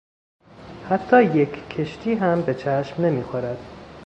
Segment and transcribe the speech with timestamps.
[0.89, 3.57] حتی یک کشتی هم به چشم نمیخورد.